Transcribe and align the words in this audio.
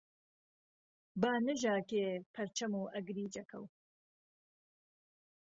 با 1.21 1.31
نهژاکێ 1.45 2.05
پهرچهم 2.33 2.73
و 2.79 2.83
ئهگریجهکهو 2.93 3.65